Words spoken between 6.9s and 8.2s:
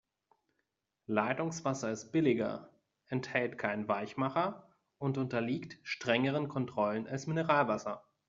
als Mineralwasser.